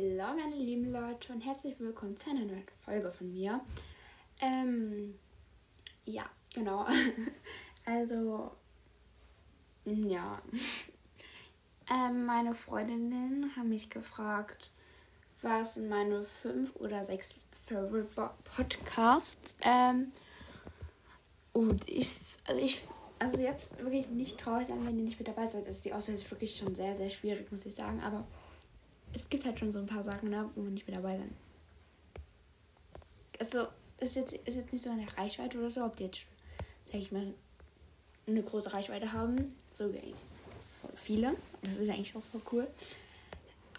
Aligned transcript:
Hallo 0.00 0.34
meine 0.34 0.56
lieben 0.56 0.90
Leute 0.92 1.30
und 1.30 1.42
herzlich 1.42 1.78
willkommen 1.78 2.16
zu 2.16 2.30
einer 2.30 2.46
neuen 2.46 2.64
Folge 2.86 3.12
von 3.12 3.30
mir. 3.34 3.60
Ähm, 4.40 5.14
ja, 6.06 6.24
genau. 6.54 6.86
also, 7.84 8.52
ja. 9.84 10.40
Ähm, 11.92 12.24
meine 12.24 12.54
Freundinnen 12.54 13.50
haben 13.56 13.68
mich 13.68 13.90
gefragt, 13.90 14.70
was 15.42 15.74
sind 15.74 15.88
meine 15.88 16.22
fünf 16.24 16.76
oder 16.76 17.02
sechs 17.02 17.34
Favorite 17.66 18.30
Podcasts. 18.44 19.56
Ähm, 19.62 20.12
und 21.52 21.88
ich, 21.90 22.16
also 22.46 22.60
ich, 22.60 22.84
also 23.18 23.40
jetzt 23.40 23.76
wirklich 23.82 24.08
nicht 24.08 24.38
traurig 24.38 24.68
sein, 24.68 24.86
wenn 24.86 24.98
ihr 24.98 25.04
nicht 25.04 25.18
mit 25.18 25.26
dabei 25.26 25.48
seid. 25.48 25.66
Also 25.66 25.82
die 25.82 25.92
Auswahl 25.92 26.14
ist 26.14 26.30
wirklich 26.30 26.56
schon 26.56 26.76
sehr, 26.76 26.94
sehr 26.94 27.10
schwierig, 27.10 27.50
muss 27.50 27.66
ich 27.66 27.74
sagen. 27.74 28.00
Aber 28.04 28.24
es 29.12 29.28
gibt 29.28 29.44
halt 29.44 29.58
schon 29.58 29.72
so 29.72 29.78
ein 29.78 29.86
paar 29.86 30.04
Sachen, 30.04 30.30
ne, 30.30 30.50
wo 30.54 30.62
man 30.62 30.74
nicht 30.74 30.86
mit 30.86 30.96
dabei 30.96 31.18
sein. 31.18 31.34
Also, 33.38 33.68
ist 33.98 34.16
jetzt, 34.16 34.32
ist 34.32 34.56
jetzt 34.56 34.72
nicht 34.72 34.82
so 34.82 34.90
eine 34.90 35.06
Reichweite 35.16 35.58
oder 35.58 35.70
so, 35.70 35.84
ob 35.84 35.96
die 35.96 36.04
jetzt, 36.04 36.22
sag 36.84 36.96
ich 36.96 37.12
mal, 37.12 37.34
eine 38.26 38.42
große 38.42 38.72
Reichweite 38.72 39.12
haben. 39.12 39.56
So 39.72 39.92
wie 39.92 39.98
eigentlich 39.98 40.26
voll 40.80 40.92
viele. 40.94 41.36
Das 41.62 41.76
ist 41.76 41.90
eigentlich 41.90 42.14
auch 42.16 42.22
voll 42.22 42.42
cool. 42.52 42.68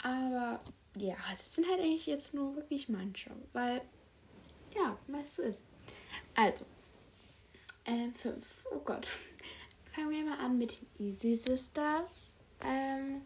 Aber 0.04 0.60
ja, 0.96 1.16
das 1.38 1.56
sind 1.56 1.68
halt 1.68 1.80
eigentlich 1.80 2.06
jetzt 2.06 2.34
nur 2.34 2.56
wirklich 2.56 2.90
manche. 2.90 3.32
Weil, 3.54 3.82
ja, 4.76 4.98
weißt 5.08 5.40
du 5.40 5.42
ist. 5.44 5.64
Also, 6.36 6.66
ähm, 7.86 8.14
fünf. 8.16 8.66
Oh 8.72 8.80
Gott. 8.80 9.08
Fangen 9.96 10.10
wir 10.12 10.24
mal 10.24 10.40
an 10.40 10.58
mit 10.58 10.80
den 11.00 11.08
Easy 11.08 11.36
Sisters. 11.36 12.36
Ähm, 12.64 13.22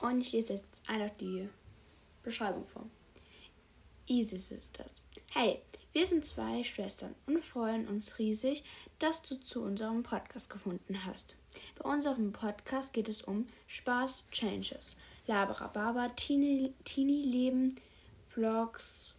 und 0.00 0.20
ich 0.20 0.32
lese 0.32 0.54
jetzt 0.54 0.82
einfach 0.86 1.16
die 1.16 1.48
Beschreibung 2.22 2.66
vor. 2.66 2.84
Easy 4.06 4.38
Sisters. 4.38 5.02
Hey, 5.28 5.62
wir 5.92 6.06
sind 6.06 6.24
zwei 6.24 6.64
Schwestern 6.64 7.14
und 7.26 7.44
freuen 7.44 7.86
uns 7.86 8.18
riesig, 8.18 8.64
dass 8.98 9.22
du 9.22 9.36
zu 9.36 9.62
unserem 9.62 10.02
Podcast 10.02 10.50
gefunden 10.50 11.04
hast. 11.04 11.36
Bei 11.76 11.88
unserem 11.88 12.32
Podcast 12.32 12.92
geht 12.92 13.08
es 13.08 13.22
um 13.22 13.46
Spaß, 13.68 14.24
Changes, 14.30 14.96
Laberababa, 15.26 16.08
Teenie-Leben, 16.08 17.76
Vlogs 18.30 19.14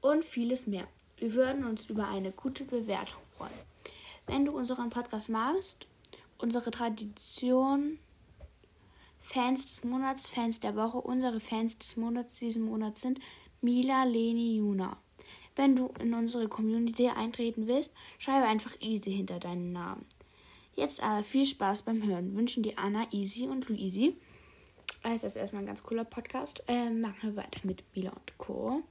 und 0.00 0.24
vieles 0.24 0.66
mehr. 0.66 0.88
Wir 1.18 1.34
würden 1.34 1.64
uns 1.64 1.86
über 1.86 2.08
eine 2.08 2.32
gute 2.32 2.64
Bewertung 2.64 3.20
freuen. 3.36 3.52
Wenn 4.26 4.46
du 4.46 4.56
unseren 4.56 4.88
Podcast 4.88 5.28
magst, 5.28 5.86
unsere 6.38 6.70
Tradition 6.70 7.98
Fans 9.32 9.64
des 9.64 9.84
Monats, 9.84 10.28
Fans 10.28 10.58
der 10.58 10.74
Woche. 10.74 11.00
Unsere 11.00 11.38
Fans 11.38 11.78
des 11.78 11.96
Monats 11.96 12.40
diesen 12.40 12.62
Monat 12.62 12.98
sind 12.98 13.20
Mila, 13.60 14.02
Leni, 14.02 14.56
Juna. 14.56 14.96
Wenn 15.54 15.76
du 15.76 15.92
in 16.00 16.14
unsere 16.14 16.48
Community 16.48 17.06
eintreten 17.06 17.68
willst, 17.68 17.94
schreibe 18.18 18.46
einfach 18.46 18.72
Easy 18.80 19.12
hinter 19.12 19.38
deinen 19.38 19.72
Namen. 19.72 20.04
Jetzt 20.74 21.00
aber 21.00 21.22
viel 21.22 21.46
Spaß 21.46 21.82
beim 21.82 22.02
Hören. 22.02 22.34
Wünschen 22.34 22.64
dir 22.64 22.76
Anna, 22.76 23.06
Easy 23.12 23.46
und 23.46 23.68
Luisi. 23.68 24.16
Das 25.04 25.22
ist 25.22 25.36
erstmal 25.36 25.62
ein 25.62 25.66
ganz 25.66 25.84
cooler 25.84 26.04
Podcast. 26.04 26.64
Ähm, 26.66 27.00
machen 27.00 27.18
wir 27.22 27.36
weiter 27.36 27.60
mit 27.62 27.84
Mila 27.94 28.10
und 28.10 28.36
Co. 28.36 28.82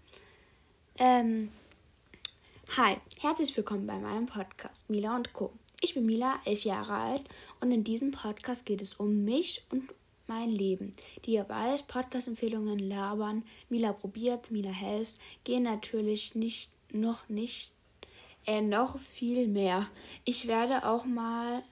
Ähm, 0.97 1.51
hi, 2.77 2.95
herzlich 3.19 3.57
willkommen 3.57 3.85
bei 3.85 3.99
meinem 3.99 4.25
Podcast 4.25 4.89
Mila 4.89 5.17
und 5.17 5.33
Co. 5.33 5.51
Ich 5.81 5.95
bin 5.95 6.05
Mila, 6.05 6.39
elf 6.45 6.63
Jahre 6.63 6.93
alt 6.93 7.29
und 7.59 7.73
in 7.73 7.83
diesem 7.83 8.11
Podcast 8.11 8.65
geht 8.65 8.81
es 8.81 8.93
um 8.93 9.25
mich 9.25 9.65
und 9.71 9.89
mein 10.29 10.49
Leben. 10.49 10.93
Die 11.25 11.33
ihr 11.33 11.49
weiß, 11.49 11.83
Podcast-Empfehlungen 11.83 12.79
labern, 12.79 13.43
Mila 13.67 13.91
probiert, 13.91 14.51
Mila 14.51 14.69
helst, 14.69 15.19
gehen 15.43 15.63
natürlich 15.63 16.35
nicht, 16.35 16.71
noch 16.93 17.27
nicht, 17.27 17.71
äh, 18.45 18.61
noch 18.61 18.99
viel 18.99 19.47
mehr. 19.47 19.87
Ich 20.23 20.47
werde 20.47 20.87
auch 20.87 21.05
mal 21.05 21.63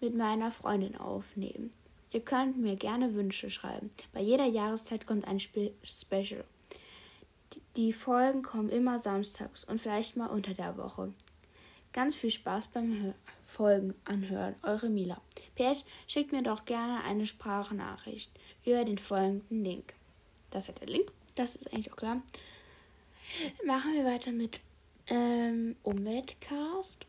mit 0.00 0.16
meiner 0.16 0.50
Freundin 0.50 0.96
aufnehmen. 0.96 1.70
Ihr 2.12 2.20
könnt 2.20 2.56
mir 2.56 2.76
gerne 2.76 3.12
Wünsche 3.14 3.50
schreiben. 3.50 3.90
Bei 4.14 4.20
jeder 4.20 4.46
Jahreszeit 4.46 5.06
kommt 5.06 5.26
ein 5.26 5.40
Spe 5.40 5.72
Special. 5.82 6.44
Die 7.76 7.92
Folgen 7.92 8.42
kommen 8.42 8.70
immer 8.70 8.98
samstags 8.98 9.64
und 9.64 9.80
vielleicht 9.80 10.16
mal 10.16 10.28
unter 10.28 10.54
der 10.54 10.78
Woche. 10.78 11.12
Ganz 11.92 12.14
viel 12.14 12.30
Spaß 12.30 12.68
beim. 12.68 13.14
Folgen 13.48 13.94
anhören. 14.04 14.54
Eure 14.62 14.90
Mila. 14.90 15.20
PS, 15.58 15.84
schickt 16.06 16.32
mir 16.32 16.42
doch 16.42 16.64
gerne 16.64 17.02
eine 17.04 17.26
Sprachnachricht 17.26 18.30
über 18.64 18.84
den 18.84 18.98
folgenden 18.98 19.64
Link. 19.64 19.94
Das 20.50 20.68
hat 20.68 20.80
der 20.80 20.88
Link. 20.88 21.10
Das 21.34 21.56
ist 21.56 21.72
eigentlich 21.72 21.92
auch 21.92 21.96
klar. 21.96 22.22
Machen 23.66 23.92
wir 23.92 24.04
weiter 24.04 24.30
mit 24.30 24.60
ähm, 25.08 25.76
Umweltcast. 25.82 27.06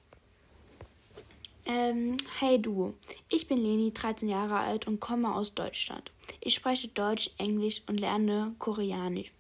Ähm, 1.66 2.18
hey 2.40 2.60
du, 2.60 2.96
ich 3.30 3.48
bin 3.48 3.60
Leni, 3.60 3.94
13 3.94 4.28
Jahre 4.28 4.58
alt 4.58 4.88
und 4.88 5.00
komme 5.00 5.36
aus 5.36 5.54
Deutschland. 5.54 6.12
Ich 6.42 6.56
spreche 6.56 6.88
Deutsch, 6.88 7.30
Englisch 7.38 7.84
und 7.86 8.00
lerne 8.00 8.56
Koreanisch. 8.58 9.32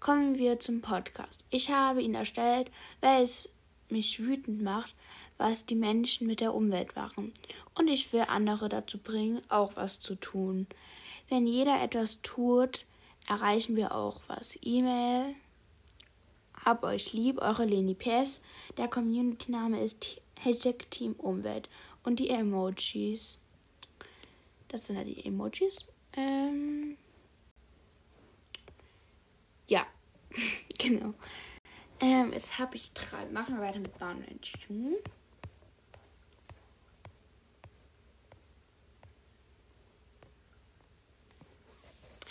Kommen 0.00 0.36
wir 0.36 0.58
zum 0.60 0.80
Podcast. 0.80 1.44
Ich 1.50 1.70
habe 1.70 2.02
ihn 2.02 2.14
erstellt, 2.14 2.70
weil 3.00 3.22
es 3.22 3.48
mich 3.88 4.20
wütend 4.20 4.62
macht, 4.62 4.94
was 5.38 5.66
die 5.66 5.74
Menschen 5.74 6.26
mit 6.26 6.40
der 6.40 6.54
Umwelt 6.54 6.96
machen. 6.96 7.32
Und 7.74 7.88
ich 7.88 8.12
will 8.12 8.24
andere 8.28 8.68
dazu 8.68 8.98
bringen, 8.98 9.42
auch 9.48 9.76
was 9.76 10.00
zu 10.00 10.14
tun. 10.14 10.66
Wenn 11.28 11.46
jeder 11.46 11.82
etwas 11.82 12.22
tut, 12.22 12.86
erreichen 13.28 13.76
wir 13.76 13.94
auch 13.94 14.20
was. 14.28 14.58
E-Mail. 14.62 15.34
Hab 16.64 16.82
euch 16.82 17.12
lieb, 17.12 17.40
eure 17.40 17.64
Leni 17.64 17.94
PS. 17.94 18.42
Der 18.76 18.88
Community-Name 18.88 19.80
ist 19.82 20.20
Hashtag 20.38 20.90
Team 20.90 21.12
Umwelt. 21.12 21.68
Und 22.02 22.18
die 22.18 22.30
Emojis. 22.30 23.40
Das 24.68 24.86
sind 24.86 24.96
ja 24.96 25.04
die 25.04 25.24
Emojis. 25.24 25.86
Ähm 26.16 26.96
ja, 29.66 29.86
genau. 30.78 31.14
Ähm, 32.00 32.32
jetzt 32.32 32.58
habe 32.58 32.76
ich 32.76 32.92
drei. 32.92 33.26
Machen 33.26 33.56
wir 33.56 33.62
weiter 33.62 33.80
mit 33.80 33.98
Bahn 33.98 34.22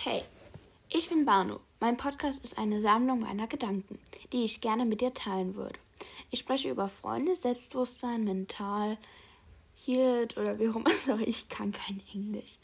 Hey, 0.07 0.21
ich 0.87 1.09
bin 1.09 1.25
Bano. 1.25 1.61
Mein 1.79 1.97
Podcast 1.97 2.43
ist 2.43 2.59
eine 2.59 2.79
Sammlung 2.79 3.21
meiner 3.21 3.47
Gedanken, 3.47 3.97
die 4.31 4.43
ich 4.43 4.61
gerne 4.61 4.85
mit 4.85 5.01
dir 5.01 5.15
teilen 5.15 5.55
würde. 5.55 5.79
Ich 6.29 6.41
spreche 6.41 6.69
über 6.69 6.89
Freunde, 6.89 7.33
Selbstbewusstsein, 7.33 8.23
mental, 8.23 8.99
Healed 9.83 10.37
oder 10.37 10.59
wie 10.59 10.69
auch 10.69 10.75
immer. 10.75 10.91
Sorry, 10.95 11.23
ich 11.23 11.49
kann 11.49 11.71
kein 11.71 12.03
Englisch. 12.13 12.59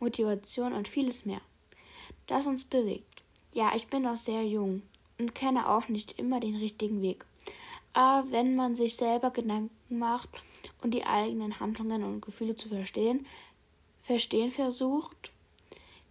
Motivation 0.00 0.74
und 0.74 0.86
vieles 0.86 1.24
mehr. 1.24 1.40
Das 2.26 2.46
uns 2.46 2.66
bewegt. 2.66 3.22
Ja, 3.54 3.74
ich 3.74 3.88
bin 3.88 4.02
noch 4.02 4.18
sehr 4.18 4.44
jung 4.44 4.82
und 5.18 5.34
kenne 5.34 5.70
auch 5.70 5.88
nicht 5.88 6.18
immer 6.18 6.40
den 6.40 6.56
richtigen 6.56 7.00
Weg. 7.00 7.24
Aber 7.94 8.30
wenn 8.32 8.54
man 8.54 8.74
sich 8.74 8.96
selber 8.96 9.30
Gedanken 9.30 9.98
macht 9.98 10.28
und 10.82 10.92
die 10.92 11.06
eigenen 11.06 11.58
Handlungen 11.58 12.04
und 12.04 12.20
Gefühle 12.20 12.54
zu 12.54 12.68
verstehen, 12.68 13.24
verstehen 14.02 14.50
versucht, 14.50 15.32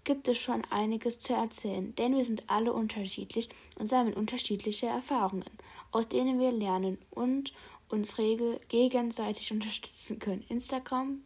gibt 0.03 0.28
es 0.28 0.38
schon 0.38 0.63
einiges 0.72 1.19
zu 1.19 1.34
erzählen, 1.34 1.95
denn 1.95 2.16
wir 2.16 2.25
sind 2.25 2.50
alle 2.50 2.73
unterschiedlich 2.73 3.50
und 3.75 3.88
sammeln 3.88 4.16
unterschiedliche 4.16 4.88
Erfahrungen, 4.88 5.45
aus 5.91 6.07
denen 6.07 6.39
wir 6.39 6.51
lernen 6.51 6.97
und 7.12 7.53
uns 7.89 8.17
regel 8.17 8.59
gegenseitig 8.69 9.51
unterstützen 9.51 10.19
können. 10.19 10.44
Instagram, 10.50 11.23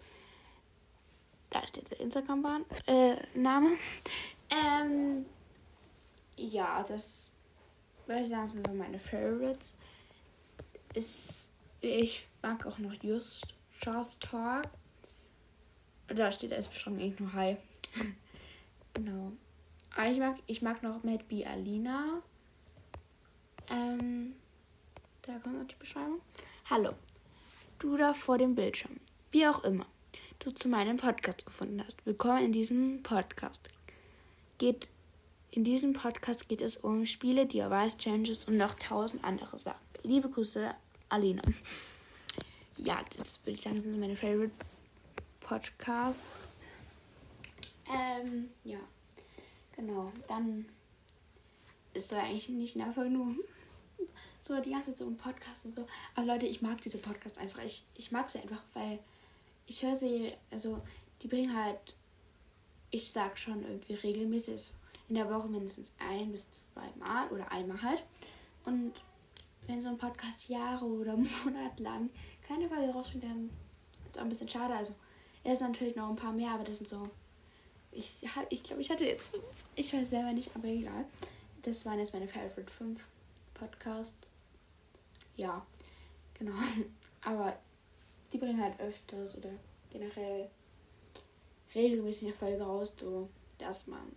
da 1.49 1.65
steht 1.65 1.89
der 1.91 1.99
Instagram-Name. 2.01 2.65
Äh, 2.87 3.15
ähm, 4.49 5.25
ja, 6.35 6.83
das 6.87 7.31
würde 8.05 8.21
ich 8.21 8.29
sagen, 8.29 8.47
sind 8.47 8.67
so 8.67 8.73
meine 8.73 8.99
Favorites. 8.99 9.73
Ist, 10.93 11.51
ich 11.81 12.27
mag 12.41 12.65
auch 12.65 12.77
noch 12.77 12.93
Just 13.01 13.55
Just 13.81 14.21
Talk. 14.21 14.69
Da 16.07 16.31
steht 16.31 16.53
als 16.53 16.67
Beschreibung 16.67 16.99
eigentlich 16.99 17.19
nur 17.19 17.33
Hi. 17.33 17.57
Genau. 18.95 19.33
Aber 19.95 20.07
ich 20.09 20.19
mag, 20.19 20.37
ich 20.47 20.61
mag 20.61 20.81
noch 20.81 21.03
Mad 21.03 21.23
B 21.27 21.45
Alina. 21.45 22.21
Ähm, 23.69 24.33
da 25.21 25.37
kommt 25.39 25.59
noch 25.59 25.67
die 25.67 25.75
Beschreibung. 25.75 26.21
Hallo. 26.69 26.93
Du 27.77 27.97
da 27.97 28.13
vor 28.13 28.37
dem 28.37 28.55
Bildschirm. 28.55 28.99
Wie 29.31 29.47
auch 29.47 29.63
immer 29.63 29.85
du 30.39 30.51
zu 30.51 30.69
meinem 30.69 30.97
Podcast 30.97 31.45
gefunden 31.45 31.83
hast. 31.83 32.05
Willkommen 32.05 32.45
in 32.45 32.51
diesem 32.51 33.03
Podcast. 33.03 33.69
Geht, 34.57 34.89
in 35.51 35.63
diesem 35.63 35.93
Podcast 35.93 36.47
geht 36.47 36.61
es 36.61 36.77
um 36.77 37.05
Spiele, 37.05 37.45
DIYs, 37.45 37.97
Challenges 37.97 38.45
und 38.45 38.57
noch 38.57 38.75
tausend 38.75 39.23
andere 39.23 39.57
Sachen. 39.57 39.85
Liebe 40.03 40.29
Grüße, 40.29 40.73
Alina. 41.09 41.41
Ja, 42.77 43.03
das 43.17 43.39
würde 43.43 43.51
ich 43.51 43.61
sagen, 43.61 43.81
sind 43.81 43.99
meine 43.99 44.15
Favorite 44.15 44.53
Podcasts. 45.41 46.54
Ähm, 47.89 48.49
ja. 48.63 48.79
Genau. 49.75 50.11
Dann 50.27 50.65
es 51.93 52.09
soll 52.09 52.19
eigentlich 52.19 52.49
nicht 52.49 52.77
einfach 52.77 53.05
nur 53.05 53.35
so 54.41 54.59
die 54.61 54.69
ganze 54.69 54.91
Zeit 54.91 54.97
so 54.97 55.07
ein 55.07 55.17
Podcast 55.17 55.65
und 55.65 55.73
so. 55.73 55.87
Aber 56.13 56.27
Leute, 56.27 56.45
ich 56.45 56.61
mag 56.61 56.81
diese 56.81 56.97
Podcasts 56.97 57.37
einfach. 57.37 57.63
Ich, 57.63 57.83
ich 57.95 58.11
mag 58.11 58.29
sie 58.29 58.39
einfach, 58.39 58.61
weil 58.73 58.99
ich 59.65 59.83
höre 59.83 59.95
sie, 59.95 60.27
also 60.51 60.81
die 61.21 61.27
bringen 61.27 61.55
halt, 61.55 61.79
ich 62.91 63.11
sag 63.11 63.39
schon 63.39 63.63
irgendwie 63.63 63.95
regelmäßig 63.95 64.73
in 65.09 65.15
der 65.15 65.29
Woche 65.29 65.47
mindestens 65.47 65.93
ein 65.99 66.31
bis 66.31 66.47
zwei 66.51 66.87
Mal 66.99 67.27
oder 67.29 67.51
einmal 67.51 67.81
halt. 67.81 68.03
Und 68.65 68.93
wenn 69.67 69.81
so 69.81 69.89
ein 69.89 69.97
Podcast 69.97 70.47
Jahre 70.49 70.85
oder 70.85 71.17
Monate 71.43 71.81
lang 71.81 72.09
keine 72.47 72.67
Folge 72.67 72.91
rausbringt, 72.91 73.23
dann 73.23 73.49
ist 74.05 74.11
es 74.11 74.17
auch 74.17 74.23
ein 74.23 74.29
bisschen 74.29 74.49
schade. 74.49 74.75
Also 74.75 74.93
er 75.43 75.53
ist 75.53 75.61
natürlich 75.61 75.95
noch 75.95 76.09
ein 76.09 76.15
paar 76.15 76.33
mehr, 76.33 76.51
aber 76.51 76.63
das 76.63 76.77
sind 76.77 76.87
so. 76.87 77.03
Ich, 77.95 78.27
ich 78.49 78.63
glaube, 78.63 78.81
ich 78.81 78.89
hatte 78.89 79.05
jetzt 79.05 79.29
fünf. 79.29 79.65
Ich 79.75 79.93
weiß 79.93 80.09
selber 80.09 80.33
nicht, 80.33 80.51
aber 80.55 80.67
egal. 80.67 81.05
Das 81.61 81.85
waren 81.85 81.99
jetzt 81.99 82.13
meine 82.13 82.27
Favorite 82.27 82.71
5 82.71 83.01
Podcast. 83.53 84.27
Ja, 85.35 85.65
genau. 86.37 86.53
Aber 87.21 87.57
die 88.31 88.37
bringen 88.37 88.61
halt 88.61 88.79
öfters 88.79 89.35
oder 89.35 89.49
generell 89.89 90.49
regelmäßig 91.73 92.27
eine 92.27 92.37
Folge 92.37 92.63
raus, 92.63 92.93
so 92.99 93.29
dass 93.57 93.87
man 93.87 94.15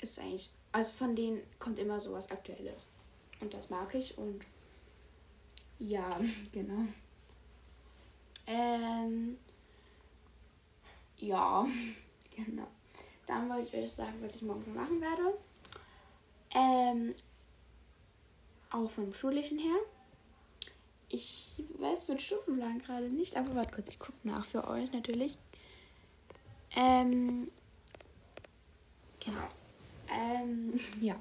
ist 0.00 0.18
eigentlich. 0.18 0.50
Also 0.72 0.92
von 0.92 1.16
denen 1.16 1.40
kommt 1.58 1.78
immer 1.78 2.00
so 2.00 2.12
was 2.12 2.30
Aktuelles. 2.30 2.92
Und 3.40 3.54
das 3.54 3.70
mag 3.70 3.94
ich 3.94 4.16
und 4.18 4.44
ja, 5.78 6.20
genau. 6.52 6.84
Ähm, 8.46 9.38
ja, 11.16 11.66
genau. 12.36 12.68
Dann 13.30 13.48
wollte 13.48 13.68
ich 13.76 13.84
euch 13.84 13.92
sagen, 13.92 14.14
was 14.22 14.34
ich 14.34 14.42
morgen 14.42 14.74
machen 14.74 15.00
werde. 15.00 15.38
Ähm, 16.52 17.14
auch 18.70 18.90
vom 18.90 19.14
Schulischen 19.14 19.56
her. 19.56 19.76
Ich 21.08 21.52
weiß 21.78 22.08
mit 22.08 22.20
Stundenplan 22.20 22.80
gerade 22.80 23.08
nicht, 23.08 23.36
aber 23.36 23.54
warte 23.54 23.72
kurz, 23.72 23.88
ich 23.88 24.00
gucke 24.00 24.18
nach 24.24 24.44
für 24.44 24.66
euch 24.66 24.90
natürlich. 24.90 25.38
Ähm, 26.74 27.46
genau. 29.20 29.48
Ähm, 30.12 30.80
ja. 31.00 31.14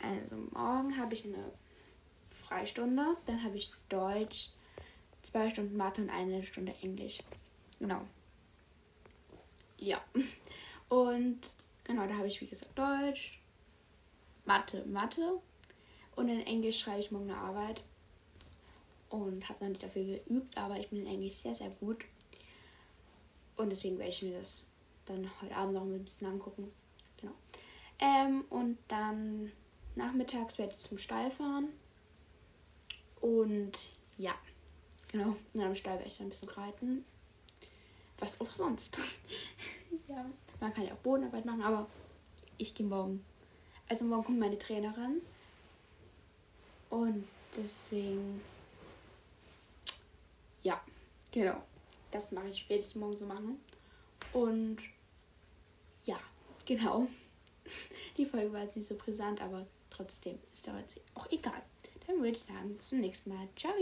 Also 0.00 0.36
morgen 0.52 0.96
habe 0.96 1.14
ich 1.14 1.24
eine 1.24 1.50
Freistunde, 2.30 3.16
dann 3.26 3.42
habe 3.42 3.56
ich 3.56 3.72
Deutsch, 3.88 4.50
zwei 5.22 5.50
Stunden 5.50 5.76
Mathe 5.76 6.02
und 6.02 6.10
eine 6.10 6.44
Stunde 6.44 6.72
Englisch. 6.82 7.18
Genau. 7.80 8.02
Ja. 9.78 10.02
Und 10.88 11.40
genau, 11.84 12.06
da 12.06 12.14
habe 12.14 12.28
ich 12.28 12.40
wie 12.40 12.46
gesagt 12.46 12.78
Deutsch, 12.78 13.40
Mathe, 14.44 14.84
Mathe 14.86 15.40
und 16.14 16.28
in 16.28 16.46
Englisch 16.46 16.80
schreibe 16.80 17.00
ich 17.00 17.10
morgen 17.10 17.30
eine 17.30 17.38
Arbeit 17.38 17.82
und 19.10 19.48
habe 19.48 19.64
noch 19.64 19.70
nicht 19.70 19.82
dafür 19.82 20.04
geübt, 20.04 20.56
aber 20.56 20.78
ich 20.78 20.88
bin 20.88 21.00
in 21.00 21.06
Englisch 21.06 21.34
sehr, 21.34 21.54
sehr 21.54 21.70
gut. 21.70 22.04
Und 23.56 23.70
deswegen 23.70 23.98
werde 23.98 24.10
ich 24.10 24.22
mir 24.22 24.38
das 24.38 24.62
dann 25.06 25.30
heute 25.40 25.56
Abend 25.56 25.74
noch 25.74 25.82
ein 25.82 26.02
bisschen 26.02 26.28
angucken. 26.28 26.70
Genau. 27.20 27.32
Ähm, 27.98 28.44
und 28.50 28.78
dann 28.88 29.52
nachmittags 29.94 30.58
werde 30.58 30.74
ich 30.74 30.78
zum 30.78 30.98
Stall 30.98 31.30
fahren. 31.30 31.68
Und 33.20 33.72
ja, 34.18 34.34
genau. 35.08 35.36
Und 35.54 35.60
am 35.60 35.74
Stall 35.74 35.94
werde 35.94 36.08
ich 36.08 36.18
dann 36.18 36.26
ein 36.26 36.30
bisschen 36.30 36.50
reiten. 36.50 37.04
Was 38.18 38.40
auch 38.40 38.50
sonst. 38.50 38.98
ja, 40.08 40.24
man 40.60 40.72
kann 40.72 40.86
ja 40.86 40.92
auch 40.92 40.98
Bodenarbeit 40.98 41.44
machen, 41.44 41.62
aber 41.62 41.86
ich 42.58 42.74
gehe 42.74 42.86
morgen. 42.86 43.24
Also 43.88 44.04
morgen 44.04 44.24
kommt 44.24 44.38
meine 44.38 44.58
Trainerin. 44.58 45.20
Und 46.90 47.26
deswegen. 47.56 48.40
Ja, 50.62 50.80
genau. 51.30 51.62
Das 52.10 52.32
mache 52.32 52.48
ich, 52.48 52.68
werde 52.68 52.82
ich 52.82 52.96
morgen 52.96 53.16
so 53.16 53.26
machen. 53.26 53.60
Und 54.32 54.78
ja, 56.04 56.18
genau. 56.64 57.08
Die 58.16 58.26
Folge 58.26 58.52
war 58.52 58.62
jetzt 58.62 58.76
nicht 58.76 58.88
so 58.88 58.94
brisant, 58.94 59.40
aber 59.42 59.66
trotzdem 59.90 60.38
ist 60.52 60.66
da 60.66 60.78
jetzt 60.78 61.00
auch 61.14 61.30
egal. 61.30 61.62
Dann 62.06 62.16
würde 62.18 62.30
ich 62.30 62.42
sagen, 62.42 62.76
bis 62.76 62.88
zum 62.88 63.00
nächsten 63.00 63.30
Mal. 63.30 63.48
Ciao! 63.56 63.72